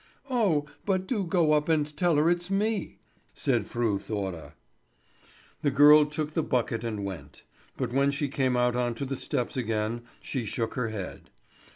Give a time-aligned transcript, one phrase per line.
[0.31, 2.97] "Oh, but do go up and tell her it's me!"
[3.35, 4.55] said Fru Thora.
[5.61, 7.43] The girl took the bucket and went;
[7.77, 11.29] but when she came out on to the steps again, she shook her head.